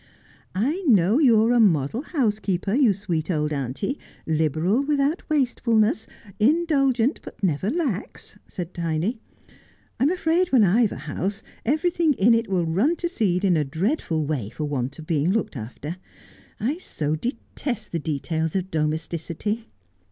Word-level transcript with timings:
I 0.55 0.83
know 0.87 1.19
you 1.19 1.39
are 1.43 1.51
a 1.51 1.59
model 1.59 2.01
housekeeper, 2.01 2.73
you 2.73 2.91
sweet 2.91 3.29
old 3.29 3.53
auntie, 3.53 3.99
liberal 4.25 4.81
without 4.81 5.21
wastefulness, 5.29 6.07
indulgent 6.39 7.19
but 7.21 7.43
never 7.43 7.69
lax,' 7.69 8.35
said 8.47 8.73
Tiny.' 8.73 9.19
lira 9.99 10.13
afraid 10.15 10.51
when 10.51 10.63
I've 10.63 10.91
a 10.91 10.95
house 11.05 11.43
everything 11.67 12.13
in 12.13 12.33
it 12.33 12.49
will 12.49 12.65
run 12.65 12.95
to 12.95 13.07
seed 13.07 13.45
in 13.45 13.55
a 13.55 13.63
dreadful 13.63 14.25
way 14.25 14.49
for 14.49 14.63
want 14.65 14.97
of 14.97 15.05
being 15.05 15.29
looked 15.31 15.55
after. 15.55 15.97
I 16.59 16.79
so 16.79 17.15
detest 17.15 17.91
the 17.91 17.99
details 17.99 18.55
of 18.55 18.71
domesticity.' 18.71 19.67